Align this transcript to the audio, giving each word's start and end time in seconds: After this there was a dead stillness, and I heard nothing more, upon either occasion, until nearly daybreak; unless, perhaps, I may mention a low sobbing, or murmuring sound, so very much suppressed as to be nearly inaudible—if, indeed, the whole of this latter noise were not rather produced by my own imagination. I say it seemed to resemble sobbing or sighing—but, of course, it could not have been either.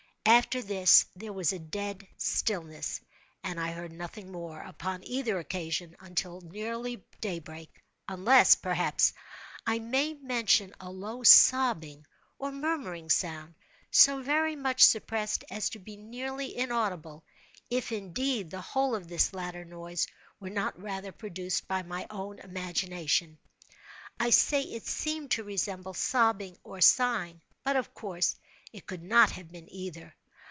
After 0.23 0.61
this 0.61 1.07
there 1.15 1.33
was 1.33 1.51
a 1.51 1.57
dead 1.57 2.07
stillness, 2.15 3.01
and 3.43 3.59
I 3.59 3.71
heard 3.71 3.91
nothing 3.91 4.31
more, 4.31 4.61
upon 4.61 5.03
either 5.03 5.39
occasion, 5.39 5.95
until 5.99 6.41
nearly 6.41 7.03
daybreak; 7.21 7.83
unless, 8.07 8.53
perhaps, 8.53 9.13
I 9.65 9.79
may 9.79 10.13
mention 10.13 10.75
a 10.79 10.91
low 10.91 11.23
sobbing, 11.23 12.05
or 12.37 12.51
murmuring 12.51 13.09
sound, 13.09 13.55
so 13.89 14.21
very 14.21 14.55
much 14.55 14.83
suppressed 14.83 15.43
as 15.49 15.69
to 15.71 15.79
be 15.79 15.97
nearly 15.97 16.55
inaudible—if, 16.55 17.91
indeed, 17.91 18.51
the 18.51 18.61
whole 18.61 18.93
of 18.93 19.07
this 19.09 19.33
latter 19.33 19.65
noise 19.65 20.05
were 20.39 20.51
not 20.51 20.79
rather 20.79 21.11
produced 21.11 21.67
by 21.67 21.81
my 21.81 22.05
own 22.11 22.37
imagination. 22.39 23.39
I 24.19 24.29
say 24.29 24.61
it 24.61 24.85
seemed 24.85 25.31
to 25.31 25.43
resemble 25.43 25.95
sobbing 25.95 26.57
or 26.63 26.79
sighing—but, 26.79 27.75
of 27.75 27.95
course, 27.95 28.35
it 28.71 28.87
could 28.87 29.03
not 29.03 29.31
have 29.31 29.51
been 29.51 29.67
either. 29.69 30.15